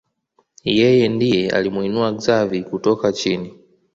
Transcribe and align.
yeye 0.79 1.05
ndiye 1.15 1.49
alimwinua 1.51 2.09
Xavi 2.21 2.63
kutoka 2.63 3.13
chini 3.13 3.53